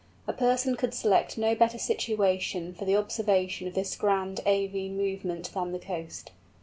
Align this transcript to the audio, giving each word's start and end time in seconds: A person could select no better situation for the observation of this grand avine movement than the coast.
A 0.25 0.33
person 0.33 0.75
could 0.75 0.95
select 0.95 1.37
no 1.37 1.53
better 1.53 1.77
situation 1.77 2.73
for 2.73 2.85
the 2.85 2.95
observation 2.97 3.67
of 3.67 3.75
this 3.75 3.95
grand 3.95 4.39
avine 4.47 4.97
movement 4.97 5.51
than 5.53 5.73
the 5.73 5.77
coast. 5.77 6.31